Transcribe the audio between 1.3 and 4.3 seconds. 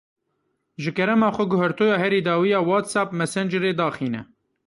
xwe guhertoya herî dawî ya WhatsApp Messengerê daxîne.